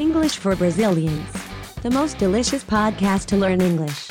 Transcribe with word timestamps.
English 0.00 0.38
for 0.38 0.56
Brazilians. 0.56 1.28
The 1.82 1.90
most 1.90 2.16
delicious 2.16 2.64
podcast 2.64 3.26
to 3.26 3.36
learn 3.36 3.60
English. 3.60 4.10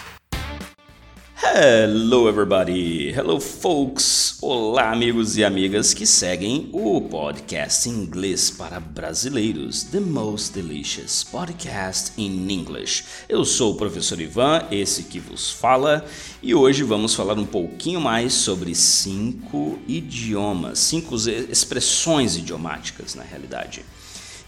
Hello, 1.34 2.28
everybody! 2.28 3.12
Hello, 3.12 3.40
folks! 3.40 4.38
Olá, 4.40 4.92
amigos 4.92 5.36
e 5.36 5.44
amigas 5.44 5.92
que 5.92 6.06
seguem 6.06 6.70
o 6.72 7.02
podcast 7.02 7.90
Inglês 7.90 8.52
para 8.52 8.80
Brasileiros, 8.80 9.82
The 9.82 10.00
Most 10.00 10.54
Delicious 10.54 11.24
Podcast 11.24 12.14
in 12.22 12.48
English. 12.52 13.04
Eu 13.28 13.44
sou 13.44 13.74
o 13.74 13.76
professor 13.76 14.22
Ivan, 14.22 14.68
esse 14.70 15.04
que 15.04 15.20
vos 15.20 15.50
fala, 15.50 16.06
e 16.44 16.54
hoje 16.54 16.84
vamos 16.84 17.16
falar 17.16 17.40
um 17.40 17.46
pouquinho 17.48 18.00
mais 18.00 18.34
sobre 18.34 18.76
cinco 18.76 19.80
idiomas, 19.88 20.78
cinco 20.78 21.16
expressões 21.16 22.38
idiomáticas, 22.38 23.16
na 23.16 23.24
realidade. 23.24 23.84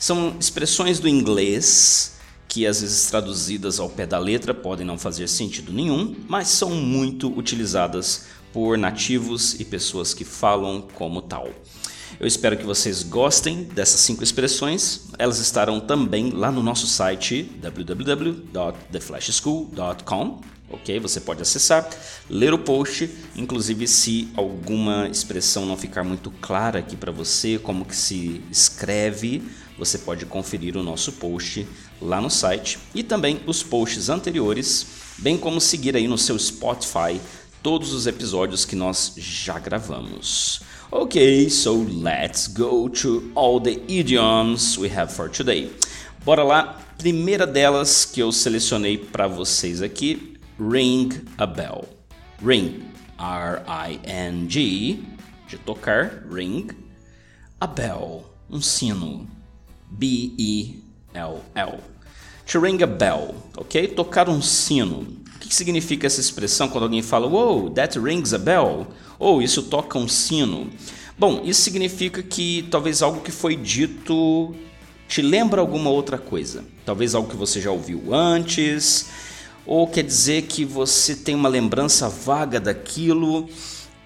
São 0.01 0.35
expressões 0.39 0.99
do 0.99 1.07
inglês 1.07 2.13
que 2.47 2.65
às 2.65 2.81
vezes 2.81 3.05
traduzidas 3.05 3.79
ao 3.79 3.87
pé 3.87 4.07
da 4.07 4.17
letra 4.17 4.51
podem 4.51 4.83
não 4.83 4.97
fazer 4.97 5.27
sentido 5.27 5.71
nenhum, 5.71 6.15
mas 6.27 6.47
são 6.47 6.71
muito 6.71 7.31
utilizadas 7.37 8.25
por 8.51 8.79
nativos 8.79 9.59
e 9.59 9.63
pessoas 9.63 10.15
que 10.15 10.25
falam 10.25 10.87
como 10.95 11.21
tal. 11.21 11.49
Eu 12.19 12.25
espero 12.25 12.57
que 12.57 12.65
vocês 12.65 13.03
gostem 13.03 13.65
dessas 13.65 14.01
cinco 14.01 14.23
expressões. 14.23 15.01
Elas 15.19 15.37
estarão 15.37 15.79
também 15.79 16.31
lá 16.31 16.52
no 16.52 16.63
nosso 16.63 16.88
site 16.88 17.43
www.theflashschool.com. 17.61 20.41
Ok? 20.71 20.99
Você 20.99 21.20
pode 21.20 21.41
acessar, 21.41 21.89
ler 22.30 22.53
o 22.53 22.59
post, 22.59 23.09
inclusive 23.35 23.88
se 23.88 24.30
alguma 24.35 25.07
expressão 25.07 25.66
não 25.66 25.75
ficar 25.75 26.03
muito 26.03 26.31
clara 26.31 26.80
aqui 26.80 26.95
para 26.95 27.11
você, 27.11 27.59
como 27.59 27.85
que 27.85 27.95
se 27.95 28.41
escreve, 28.49 29.44
você 29.77 29.97
pode 29.97 30.25
conferir 30.25 30.77
o 30.77 30.83
nosso 30.83 31.11
post 31.14 31.67
lá 32.02 32.22
no 32.22 32.30
site 32.30 32.80
e 32.95 33.03
também 33.03 33.42
os 33.45 33.64
posts 33.64 34.09
anteriores, 34.09 34.86
bem 35.17 35.38
como 35.38 35.59
seguir 35.59 35.95
aí 35.95 36.08
no 36.08 36.17
seu 36.17 36.38
Spotify 36.38 37.19
todos 37.61 37.94
os 37.94 38.08
episódios 38.08 38.66
que 38.66 38.75
nós 38.75 39.14
já 39.17 39.59
gravamos. 39.59 40.61
Ok, 40.92 41.49
so 41.49 41.83
let's 41.83 42.47
go 42.47 42.89
to 42.89 43.31
all 43.36 43.59
the 43.59 43.80
idioms 43.88 44.77
we 44.77 44.89
have 44.89 45.14
for 45.14 45.30
today. 45.30 45.72
Bora 46.25 46.44
lá, 46.44 46.81
primeira 46.97 47.47
delas 47.47 48.05
que 48.05 48.19
eu 48.19 48.31
selecionei 48.31 48.97
para 48.97 49.27
vocês 49.27 49.81
aqui, 49.81 50.30
ring 50.62 51.09
a 51.40 51.48
bell. 51.48 51.88
Ring, 52.44 52.84
R-I-N-G, 53.17 55.04
de 55.48 55.58
tocar, 55.58 56.23
ring, 56.30 56.70
a 57.59 57.66
bell, 57.67 58.26
um 58.50 58.62
sino. 58.62 59.28
B-E-L-L. 59.89 61.80
To 62.45 62.59
ring 62.59 62.84
a 62.84 62.88
bell, 62.88 63.36
ok? 63.58 63.88
Tocar 63.88 64.30
um 64.30 64.42
sino. 64.42 65.00
O 65.36 65.39
que 65.39 65.54
significa 65.54 66.08
essa 66.08 66.22
expressão 66.22 66.70
quando 66.70 66.84
alguém 66.84 67.02
fala, 67.02 67.28
wow, 67.28 67.70
that 67.72 68.00
rings 68.00 68.34
a 68.34 68.38
bell? 68.38 68.88
Ou 69.17 69.38
oh, 69.38 69.42
isso 69.42 69.64
toca 69.64 69.98
um 69.98 70.08
sino? 70.08 70.70
Bom, 71.17 71.42
isso 71.44 71.62
significa 71.62 72.23
que 72.23 72.67
talvez 72.72 73.02
algo 73.02 73.22
que 73.22 73.32
foi 73.32 73.56
dito 73.56 74.56
te 75.08 75.22
lembra 75.22 75.59
alguma 75.59 75.89
outra 75.89 76.17
coisa. 76.17 76.64
Talvez 76.86 77.14
algo 77.14 77.30
que 77.30 77.36
você 77.36 77.59
já 77.59 77.70
ouviu 77.70 78.14
antes, 78.14 79.09
ou 79.66 79.88
quer 79.88 80.04
dizer 80.04 80.44
que 80.44 80.66
você 80.66 81.16
tem 81.16 81.36
uma 81.36 81.50
lembrança 81.50 82.09
vaga 82.09 82.59
daquilo 82.59 83.50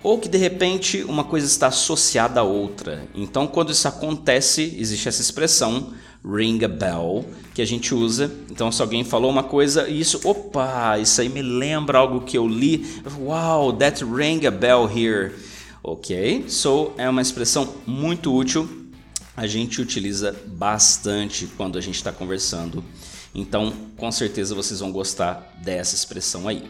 ou 0.03 0.19
que 0.19 0.29
de 0.29 0.37
repente 0.37 1.03
uma 1.03 1.23
coisa 1.23 1.47
está 1.47 1.67
associada 1.67 2.39
a 2.39 2.43
outra. 2.43 3.07
Então, 3.15 3.47
quando 3.47 3.71
isso 3.71 3.87
acontece, 3.87 4.75
existe 4.77 5.07
essa 5.07 5.21
expressão 5.21 5.93
ring 6.23 6.63
a 6.63 6.67
bell 6.67 7.25
que 7.53 7.61
a 7.61 7.65
gente 7.65 7.93
usa. 7.93 8.31
Então, 8.51 8.71
se 8.71 8.81
alguém 8.81 9.03
falou 9.03 9.31
uma 9.31 9.43
coisa, 9.43 9.87
isso, 9.89 10.19
opa, 10.23 10.99
isso 10.99 11.21
aí 11.21 11.29
me 11.29 11.41
lembra 11.41 11.97
algo 11.97 12.21
que 12.21 12.37
eu 12.37 12.47
li. 12.47 13.01
Wow, 13.17 13.73
that 13.73 14.03
rang 14.03 14.45
a 14.45 14.51
bell 14.51 14.87
here. 14.87 15.33
Ok? 15.81 16.45
So 16.49 16.93
é 16.97 17.09
uma 17.09 17.21
expressão 17.21 17.75
muito 17.85 18.33
útil. 18.33 18.67
A 19.37 19.47
gente 19.47 19.81
utiliza 19.81 20.35
bastante 20.45 21.47
quando 21.57 21.77
a 21.77 21.81
gente 21.81 21.95
está 21.95 22.11
conversando. 22.11 22.83
Então, 23.35 23.73
com 23.97 24.11
certeza 24.11 24.55
vocês 24.55 24.79
vão 24.79 24.91
gostar 24.91 25.53
dessa 25.61 25.93
expressão 25.93 26.47
aí. 26.47 26.63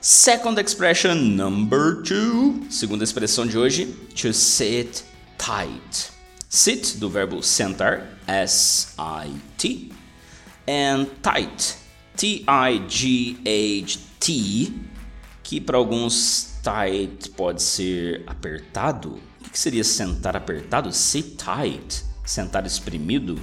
Second 0.00 0.60
expression 0.60 1.14
number 1.14 2.02
two. 2.02 2.66
Segunda 2.68 3.04
expressão 3.04 3.46
de 3.46 3.56
hoje, 3.56 3.86
to 4.20 4.32
sit 4.32 5.04
tight. 5.38 6.10
Sit 6.48 6.96
do 6.96 7.08
verbo 7.08 7.42
sentar, 7.44 8.18
S-I-T, 8.26 9.92
and 10.66 11.06
tight, 11.22 11.76
T-I-G-H-T, 12.16 12.42
que 15.44 15.60
para 15.60 15.76
alguns 15.76 16.54
tight 16.60 17.30
pode 17.36 17.62
ser 17.62 18.24
apertado. 18.26 19.20
O 19.46 19.50
que 19.50 19.58
seria 19.58 19.84
sentar 19.84 20.34
apertado? 20.34 20.92
Sit 20.92 21.36
tight, 21.36 22.04
sentar 22.24 22.66
espremido. 22.66 23.38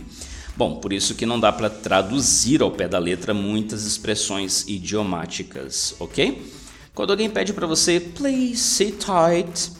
Bom, 0.57 0.77
por 0.77 0.91
isso 0.91 1.13
que 1.13 1.23
não 1.23 1.39
dá 1.39 1.51
para 1.51 1.69
traduzir 1.69 2.63
ao 2.63 2.71
pé 2.71 2.87
da 2.87 2.97
letra 2.97 3.31
muitas 3.31 3.85
expressões 3.85 4.65
idiomáticas, 4.67 5.95
ok? 5.99 6.51
Quando 6.95 7.11
alguém 7.11 7.29
pede 7.29 7.53
para 7.53 7.67
você 7.67 7.99
please 7.99 8.57
sit 8.57 8.95
tight, 8.95 9.71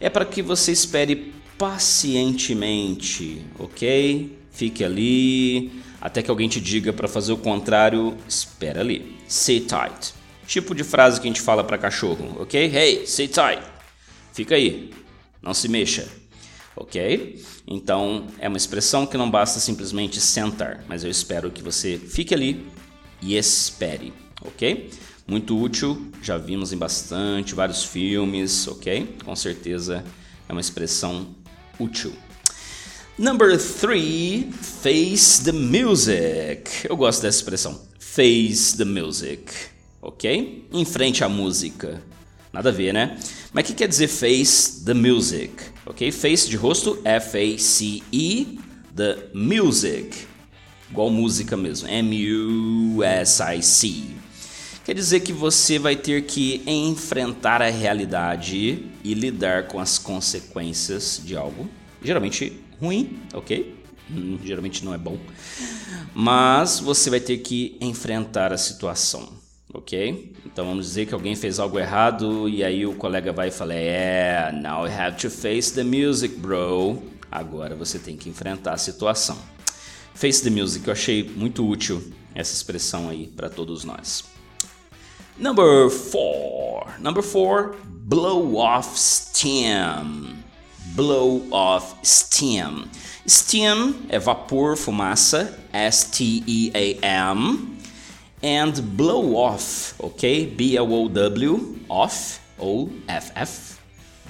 é 0.00 0.08
para 0.08 0.24
que 0.24 0.40
você 0.40 0.72
espere 0.72 1.34
pacientemente, 1.58 3.44
ok? 3.58 4.38
Fique 4.50 4.82
ali 4.82 5.70
até 6.00 6.22
que 6.22 6.30
alguém 6.30 6.48
te 6.48 6.62
diga 6.62 6.94
para 6.94 7.08
fazer 7.08 7.34
o 7.34 7.36
contrário, 7.36 8.16
espera 8.26 8.80
ali. 8.80 9.14
Sit 9.28 9.66
tight. 9.66 10.14
Tipo 10.46 10.74
de 10.74 10.82
frase 10.82 11.20
que 11.20 11.26
a 11.26 11.30
gente 11.30 11.42
fala 11.42 11.62
para 11.62 11.76
cachorro, 11.76 12.38
ok? 12.40 12.74
Hey, 12.74 13.06
sit 13.06 13.34
tight. 13.34 13.62
Fica 14.32 14.54
aí, 14.54 14.94
não 15.42 15.52
se 15.52 15.68
mexa 15.68 16.21
ok? 16.76 17.42
Então 17.66 18.26
é 18.38 18.48
uma 18.48 18.56
expressão 18.56 19.06
que 19.06 19.16
não 19.16 19.30
basta 19.30 19.60
simplesmente 19.60 20.20
sentar, 20.20 20.84
mas 20.88 21.04
eu 21.04 21.10
espero 21.10 21.50
que 21.50 21.62
você 21.62 21.98
fique 21.98 22.34
ali 22.34 22.66
e 23.20 23.36
espere, 23.36 24.12
ok? 24.44 24.90
Muito 25.26 25.58
útil, 25.58 26.10
já 26.22 26.36
vimos 26.36 26.72
em 26.72 26.76
bastante, 26.76 27.54
vários 27.54 27.84
filmes, 27.84 28.66
ok? 28.66 29.16
Com 29.24 29.36
certeza 29.36 30.04
é 30.48 30.52
uma 30.52 30.60
expressão 30.60 31.28
útil. 31.78 32.12
Number 33.18 33.56
three, 33.58 34.50
face 34.52 35.44
the 35.44 35.52
music. 35.52 36.88
Eu 36.88 36.96
gosto 36.96 37.22
dessa 37.22 37.38
expressão, 37.38 37.80
face 37.98 38.76
the 38.76 38.84
music, 38.84 39.52
ok? 40.00 40.66
Em 40.72 40.84
frente 40.84 41.22
à 41.22 41.28
música. 41.28 42.02
Nada 42.52 42.70
a 42.70 42.72
ver, 42.72 42.92
né? 42.92 43.18
Mas 43.52 43.64
o 43.64 43.66
que 43.68 43.74
quer 43.74 43.86
dizer 43.86 44.08
face 44.08 44.84
the 44.84 44.94
music? 44.94 45.71
Ok? 45.84 46.12
Face 46.12 46.48
de 46.48 46.56
rosto, 46.56 47.00
F-A-C-E, 47.04 48.58
the 48.94 49.28
music. 49.34 50.26
Igual 50.90 51.10
música 51.10 51.56
mesmo, 51.56 51.88
M-U-S-I-C. 51.88 53.42
Quer 54.84 54.94
dizer 54.94 55.20
que 55.20 55.32
você 55.32 55.78
vai 55.78 55.96
ter 55.96 56.24
que 56.26 56.62
enfrentar 56.66 57.62
a 57.62 57.70
realidade 57.70 58.84
e 59.02 59.14
lidar 59.14 59.68
com 59.68 59.78
as 59.80 59.98
consequências 59.98 61.20
de 61.24 61.36
algo, 61.36 61.68
geralmente 62.02 62.60
ruim, 62.80 63.20
ok? 63.32 63.74
Hum, 64.10 64.38
geralmente 64.44 64.84
não 64.84 64.92
é 64.92 64.98
bom, 64.98 65.18
mas 66.12 66.80
você 66.80 67.08
vai 67.08 67.20
ter 67.20 67.38
que 67.38 67.76
enfrentar 67.80 68.52
a 68.52 68.58
situação 68.58 69.41
ok? 69.72 70.32
Então 70.44 70.66
vamos 70.66 70.86
dizer 70.86 71.06
que 71.06 71.14
alguém 71.14 71.34
fez 71.34 71.58
algo 71.58 71.78
errado 71.78 72.48
e 72.48 72.62
aí 72.62 72.86
o 72.86 72.94
colega 72.94 73.32
vai 73.32 73.48
e 73.48 73.50
fala: 73.50 73.74
Yeah, 73.74 74.52
now 74.52 74.86
you 74.86 74.92
have 74.92 75.16
to 75.18 75.30
face 75.30 75.72
the 75.72 75.84
music, 75.84 76.36
bro. 76.36 77.02
Agora 77.30 77.74
você 77.74 77.98
tem 77.98 78.16
que 78.16 78.28
enfrentar 78.28 78.74
a 78.74 78.78
situação. 78.78 79.38
Face 80.14 80.42
the 80.42 80.50
music, 80.50 80.86
eu 80.86 80.92
achei 80.92 81.24
muito 81.24 81.66
útil 81.66 82.12
essa 82.34 82.52
expressão 82.52 83.08
aí 83.08 83.28
para 83.28 83.48
todos 83.48 83.84
nós. 83.84 84.24
Number 85.38 85.88
four. 85.88 86.86
Number 87.00 87.22
four, 87.22 87.74
blow 87.86 88.56
off 88.56 88.98
steam. 88.98 90.36
Blow 90.94 91.46
off 91.50 91.96
steam. 92.04 92.84
Steam 93.26 93.94
é 94.10 94.18
vapor, 94.18 94.76
fumaça, 94.76 95.58
S-T-E-A-M 95.72 97.72
and 98.42 98.72
blow 98.96 99.36
off, 99.36 99.94
ok? 99.98 100.46
B-L-O-W, 100.46 101.78
off, 101.88 102.40
O-F-F, 102.58 103.78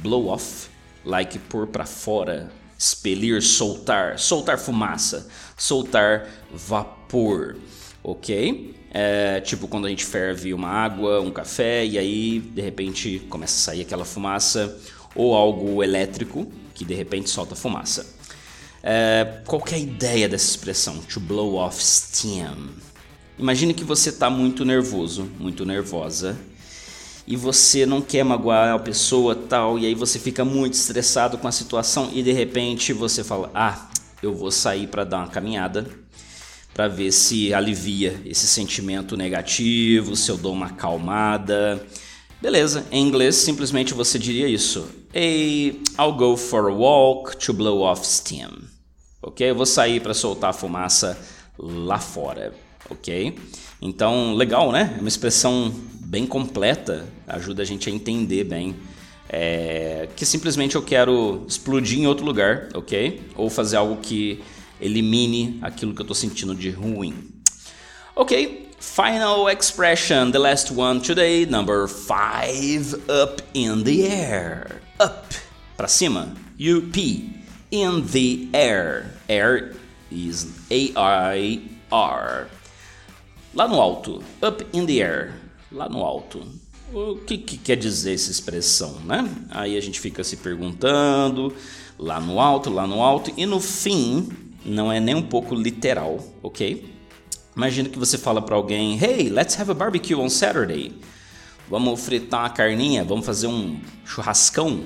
blow 0.01 0.29
off, 0.29 0.69
like 1.05 1.39
pôr 1.39 1.67
para 1.67 1.87
fora, 1.87 2.51
expelir, 2.79 3.43
soltar, 3.43 4.19
soltar 4.19 4.59
fumaça, 4.59 5.29
soltar 5.57 6.29
vapor, 6.53 7.57
ok? 8.03 8.75
É, 8.95 9.41
tipo 9.41 9.67
quando 9.67 9.87
a 9.87 9.91
gente 9.91 10.05
ferve 10.05 10.53
uma 10.53 10.69
água, 10.69 11.21
um 11.21 11.31
café 11.31 11.85
e 11.85 11.97
aí 11.97 12.41
de 12.41 12.61
repente 12.61 13.21
começa 13.31 13.55
a 13.55 13.73
sair 13.73 13.83
aquela 13.83 14.05
fumaça 14.05 14.79
ou 15.15 15.35
algo 15.35 15.83
elétrico 15.83 16.47
que 16.75 16.85
de 16.85 16.95
repente 16.95 17.31
solta 17.31 17.55
fumaça. 17.55 18.07
É, 18.83 19.41
qual 19.47 19.63
é 19.71 19.77
a 19.77 19.79
ideia 19.79 20.29
dessa 20.29 20.51
expressão? 20.51 20.99
To 20.99 21.21
blow 21.21 21.55
off 21.55 21.83
steam. 21.83 22.71
Imagine 23.43 23.75
que 23.75 23.83
você 23.83 24.11
está 24.11 24.31
muito 24.31 24.65
nervoso, 24.65 25.29
muito 25.37 25.67
nervosa, 25.67 26.39
e 27.27 27.35
você 27.35 27.85
não 27.85 28.01
quer 28.01 28.25
magoar 28.25 28.73
a 28.73 28.79
pessoa 28.79 29.35
tal, 29.35 29.81
e 29.81 29.85
aí 29.85 29.97
você 29.97 30.17
fica 30.17 30.45
muito 30.45 30.75
estressado 30.75 31.37
com 31.37 31.49
a 31.49 31.51
situação 31.51 32.09
e 32.15 32.23
de 32.23 32.31
repente 32.31 32.93
você 32.93 33.25
fala: 33.25 33.51
"Ah, 33.53 33.91
eu 34.23 34.33
vou 34.33 34.53
sair 34.53 34.87
para 34.87 35.03
dar 35.03 35.19
uma 35.19 35.27
caminhada 35.27 35.91
para 36.73 36.87
ver 36.87 37.11
se 37.11 37.53
alivia 37.53 38.23
esse 38.25 38.47
sentimento 38.47 39.17
negativo, 39.17 40.15
se 40.15 40.31
eu 40.31 40.37
dou 40.37 40.53
uma 40.53 40.67
acalmada". 40.67 41.85
Beleza, 42.41 42.87
em 42.93 43.05
inglês 43.05 43.35
simplesmente 43.35 43.93
você 43.93 44.21
diria 44.21 44.47
isso: 44.47 44.87
"Hey, 45.13 45.83
I'll 45.99 46.13
go 46.13 46.37
for 46.37 46.71
a 46.71 46.73
walk 46.73 47.37
to 47.39 47.53
blow 47.53 47.81
off 47.81 48.07
steam". 48.07 48.53
OK? 49.21 49.51
Eu 49.51 49.57
vou 49.57 49.67
sair 49.67 49.99
para 49.99 50.15
soltar 50.15 50.51
a 50.51 50.53
fumaça 50.53 51.19
lá 51.59 51.99
fora, 51.99 52.55
OK? 52.91 53.39
Então, 53.81 54.35
legal, 54.35 54.71
né? 54.73 54.95
É 54.97 55.01
uma 55.01 55.09
expressão 55.09 55.75
bem 56.01 56.27
completa, 56.27 57.07
ajuda 57.27 57.63
a 57.63 57.65
gente 57.65 57.89
a 57.89 57.93
entender 57.93 58.45
bem 58.45 58.77
é, 59.33 60.09
que 60.15 60.27
simplesmente 60.27 60.77
eu 60.77 60.83
quero 60.83 61.45
explodir 61.49 61.99
em 61.99 62.07
outro 62.07 62.25
lugar, 62.25 62.69
ok? 62.75 63.23
Ou 63.35 63.49
fazer 63.49 63.77
algo 63.79 63.97
que 63.97 64.43
elimine 64.79 65.59
aquilo 65.63 65.95
que 65.95 66.01
eu 66.01 66.05
estou 66.05 66.15
sentindo 66.15 66.55
de 66.55 66.71
ruim. 66.71 67.15
Ok, 68.15 68.69
final 68.79 69.49
expression, 69.49 70.31
the 70.31 70.39
last 70.39 70.71
one 70.71 71.01
today, 71.01 71.47
number 71.47 71.89
five, 71.89 72.95
up 73.09 73.43
in 73.55 73.83
the 73.85 74.07
air. 74.07 74.83
Up, 75.01 75.35
para 75.79 75.89
cima, 75.89 76.35
up, 76.61 76.99
in 77.71 78.07
the 78.13 78.49
air. 78.53 79.07
Air 79.31 79.75
is 80.11 80.47
A-I-R. 80.71 82.49
Lá 83.55 83.69
no 83.69 83.81
alto, 83.81 84.23
up 84.43 84.67
in 84.73 84.87
the 84.87 85.03
air 85.03 85.35
lá 85.71 85.89
no 85.89 86.05
alto. 86.05 86.43
O 86.93 87.17
que, 87.17 87.39
que, 87.39 87.57
quer 87.57 87.77
dizer 87.77 88.15
essa 88.15 88.31
expressão, 88.31 89.01
né? 89.05 89.29
Aí 89.51 89.77
a 89.77 89.81
gente 89.81 90.01
fica 90.01 90.23
se 90.23 90.37
perguntando, 90.39 91.55
lá 91.99 92.21
no 92.21 92.41
alto, 92.41 92.71
lá 92.71 92.87
no 92.87 93.03
alto, 93.03 93.33
e 93.37 93.45
no 93.45 93.61
fim 93.61 94.29
não 94.65 94.93
é 94.93 95.01
nem 95.01 95.15
um 95.15 95.23
pouco 95.23 95.55
literal, 95.55 96.19
ok? 96.43 96.93
Imagina 97.57 97.89
que 97.89 97.99
você 97.99 98.17
fala 98.17 98.41
para 98.41 98.57
alguém: 98.57 98.99
Hey, 99.03 99.29
let's 99.29 99.59
have 99.59 99.71
a 99.71 99.75
barbecue 99.75 100.15
on 100.15 100.29
Saturday. 100.29 100.93
Vamos 101.69 102.01
fritar 102.01 102.41
uma 102.41 102.51
carninha, 102.51 103.05
vamos 103.05 103.25
fazer 103.25 103.47
um 103.47 103.81
churrascão. 104.05 104.85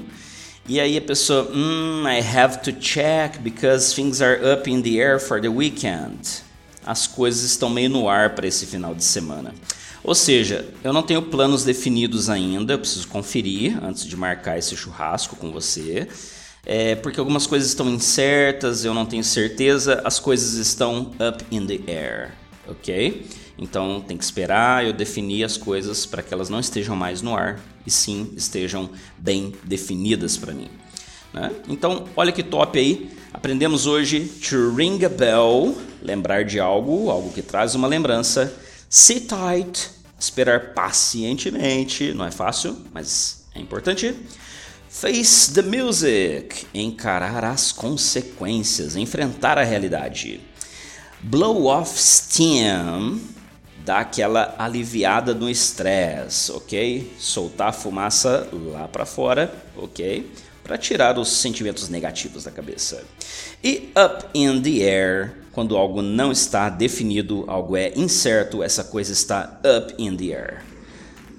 E 0.69 0.81
aí 0.81 0.97
a 0.97 1.03
pessoa, 1.03 1.45
hmm, 1.45 2.05
I 2.07 2.19
have 2.19 2.59
to 2.63 2.73
check 2.73 3.39
because 3.41 3.95
things 3.95 4.21
are 4.21 4.41
up 4.53 4.69
in 4.69 4.83
the 4.83 4.99
air 4.99 5.21
for 5.21 5.41
the 5.41 5.49
weekend. 5.49 6.46
As 6.87 7.07
coisas 7.07 7.43
estão 7.43 7.69
meio 7.69 7.91
no 7.91 8.09
ar 8.09 8.35
para 8.35 8.47
esse 8.47 8.65
final 8.65 8.95
de 8.95 9.05
semana. 9.05 9.53
Ou 10.05 10.15
seja, 10.15 10.65
eu 10.85 10.93
não 10.93 11.03
tenho 11.03 11.21
planos 11.21 11.65
definidos 11.65 12.31
ainda, 12.31 12.75
eu 12.75 12.79
preciso 12.79 13.09
conferir 13.09 13.83
antes 13.83 14.07
de 14.07 14.17
marcar 14.17 14.57
esse 14.57 14.77
churrasco 14.77 15.35
com 15.35 15.51
você. 15.51 16.07
É, 16.65 16.95
porque 16.95 17.19
algumas 17.19 17.47
coisas 17.47 17.69
estão 17.69 17.89
incertas, 17.91 18.85
eu 18.85 18.95
não 18.95 19.05
tenho 19.05 19.25
certeza, 19.25 20.01
as 20.05 20.21
coisas 20.21 20.55
estão 20.55 21.13
up 21.21 21.45
in 21.51 21.67
the 21.67 21.81
air, 21.93 22.33
ok? 22.69 23.27
Então 23.59 24.01
tem 24.01 24.17
que 24.17 24.25
esperar 24.25 24.85
eu 24.85 24.93
definir 24.93 25.45
as 25.45 25.57
coisas 25.57 26.05
para 26.05 26.23
que 26.23 26.33
elas 26.33 26.49
não 26.49 26.61
estejam 26.61 26.95
mais 26.95 27.23
no 27.23 27.35
ar 27.35 27.61
e 27.87 27.91
sim 27.91 28.33
estejam 28.37 28.91
bem 29.19 29.53
definidas 29.65 30.37
para 30.37 30.53
mim. 30.53 30.69
Né? 31.37 31.53
Então, 31.69 32.07
olha 32.17 32.33
que 32.33 32.43
top 32.43 32.79
aí. 32.79 33.11
Aprendemos 33.33 33.87
hoje 33.87 34.21
to 34.21 34.75
ring 34.75 35.05
a 35.05 35.11
bell, 35.11 35.77
lembrar 36.03 36.45
de 36.45 36.59
algo, 36.59 37.11
algo 37.11 37.31
que 37.31 37.43
traz 37.43 37.75
uma 37.75 37.87
lembrança. 37.87 38.53
Sit 38.89 39.29
tight, 39.29 39.91
esperar 40.19 40.73
pacientemente, 40.73 42.15
não 42.15 42.25
é 42.25 42.31
fácil, 42.31 42.79
mas 42.95 43.45
é 43.55 43.61
importante. 43.61 44.17
Face 44.89 45.53
the 45.53 45.61
music, 45.61 46.67
encarar 46.73 47.45
as 47.45 47.71
consequências, 47.71 48.97
enfrentar 48.97 49.59
a 49.59 49.63
realidade. 49.63 50.41
Blow 51.21 51.67
off 51.67 51.99
steam, 51.99 53.21
dar 53.85 54.01
aquela 54.01 54.55
aliviada 54.59 55.35
no 55.35 55.51
estresse, 55.51 56.51
ok? 56.53 57.15
Soltar 57.19 57.69
a 57.69 57.73
fumaça 57.73 58.49
lá 58.53 58.89
para 58.89 59.05
fora, 59.05 59.53
ok? 59.77 60.31
Para 60.67 60.77
tirar 60.77 61.17
os 61.17 61.29
sentimentos 61.29 61.89
negativos 61.89 62.43
da 62.43 62.51
cabeça. 62.51 63.05
E 63.63 63.93
up 63.97 64.27
in 64.35 64.61
the 64.61 64.83
air, 64.83 65.37
quando 65.53 65.77
algo 65.77 66.03
não 66.03 66.33
está 66.33 66.69
definido, 66.69 67.45
algo 67.47 67.77
é 67.77 67.93
incerto, 67.95 68.65
essa 68.65 68.83
coisa 68.83 69.13
está 69.13 69.61
up 69.65 69.95
in 69.97 70.17
the 70.17 70.35
air. 70.35 70.65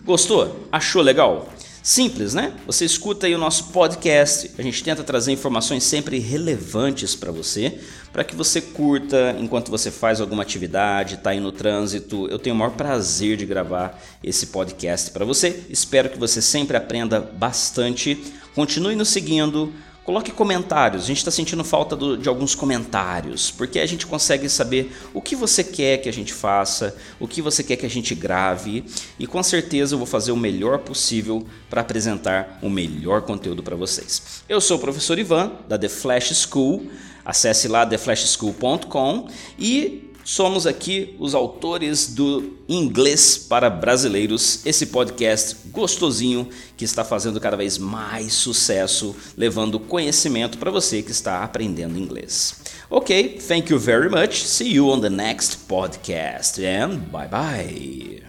Gostou? 0.05 0.67
Achou 0.71 1.01
legal? 1.01 1.49
Simples, 1.83 2.33
né? 2.33 2.53
Você 2.65 2.83
escuta 2.85 3.27
aí 3.27 3.35
o 3.35 3.37
nosso 3.37 3.65
podcast, 3.65 4.51
a 4.57 4.61
gente 4.61 4.83
tenta 4.83 5.03
trazer 5.03 5.31
informações 5.31 5.83
sempre 5.83 6.19
relevantes 6.19 7.15
para 7.15 7.31
você, 7.31 7.79
para 8.11 8.23
que 8.23 8.35
você 8.35 8.59
curta 8.59 9.35
enquanto 9.39 9.69
você 9.69 9.91
faz 9.91 10.19
alguma 10.19 10.43
atividade, 10.43 11.15
está 11.15 11.29
aí 11.29 11.39
no 11.39 11.51
trânsito. 11.51 12.27
Eu 12.29 12.39
tenho 12.39 12.55
o 12.55 12.59
maior 12.59 12.71
prazer 12.71 13.37
de 13.37 13.45
gravar 13.45 14.01
esse 14.23 14.47
podcast 14.47 15.11
para 15.11 15.23
você. 15.23 15.63
Espero 15.69 16.09
que 16.09 16.17
você 16.17 16.41
sempre 16.41 16.75
aprenda 16.75 17.19
bastante. 17.19 18.21
Continue 18.57 18.95
nos 18.95 19.09
seguindo, 19.09 19.71
Coloque 20.03 20.31
comentários, 20.31 21.03
a 21.03 21.05
gente 21.07 21.17
está 21.17 21.29
sentindo 21.29 21.65
falta 21.65 21.93
do, 21.93 22.17
de 22.17 22.29
alguns 22.29 22.55
comentários, 22.55 23.51
porque 23.51 23.77
a 23.77 23.85
gente 23.85 24.07
consegue 24.07 24.47
saber 24.47 24.97
o 25.13 25.21
que 25.21 25.35
você 25.35 25.65
quer 25.65 25.97
que 25.97 26.07
a 26.07 26.13
gente 26.13 26.33
faça, 26.33 26.95
o 27.19 27.27
que 27.27 27.41
você 27.41 27.61
quer 27.61 27.75
que 27.75 27.85
a 27.85 27.89
gente 27.89 28.15
grave, 28.15 28.85
e 29.19 29.27
com 29.27 29.43
certeza 29.43 29.95
eu 29.95 29.97
vou 29.97 30.07
fazer 30.07 30.31
o 30.31 30.37
melhor 30.37 30.79
possível 30.79 31.45
para 31.69 31.81
apresentar 31.81 32.57
o 32.61 32.69
melhor 32.69 33.23
conteúdo 33.23 33.61
para 33.61 33.75
vocês. 33.75 34.43
Eu 34.47 34.61
sou 34.61 34.77
o 34.77 34.79
professor 34.79 35.19
Ivan, 35.19 35.51
da 35.67 35.77
The 35.77 35.89
Flash 35.89 36.47
School, 36.49 36.89
acesse 37.25 37.67
lá 37.67 37.85
theflashschool.com 37.85 39.27
e 39.59 40.06
Somos 40.27 40.67
aqui 40.67 41.15
os 41.19 41.33
autores 41.33 42.13
do 42.13 42.57
Inglês 42.67 43.37
para 43.37 43.69
Brasileiros, 43.69 44.59
esse 44.65 44.87
podcast 44.87 45.55
gostosinho 45.71 46.49
que 46.75 46.83
está 46.83 47.05
fazendo 47.05 47.39
cada 47.39 47.55
vez 47.55 47.77
mais 47.77 48.33
sucesso, 48.33 49.15
levando 49.37 49.79
conhecimento 49.79 50.57
para 50.57 50.69
você 50.69 51.01
que 51.01 51.11
está 51.11 51.45
aprendendo 51.45 51.97
inglês. 51.97 52.59
Ok, 52.89 53.39
thank 53.47 53.71
you 53.71 53.79
very 53.79 54.09
much. 54.09 54.43
See 54.43 54.73
you 54.73 54.89
on 54.89 54.99
the 54.99 55.09
next 55.09 55.59
podcast 55.65 56.61
and 56.61 56.97
bye 57.09 57.29
bye. 57.29 58.21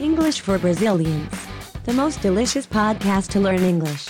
English 0.00 0.40
for 0.40 0.58
Brazilians, 0.58 1.30
the 1.84 1.92
most 1.92 2.20
delicious 2.20 2.66
podcast 2.66 3.30
to 3.30 3.38
learn 3.38 3.62
English. 3.62 4.08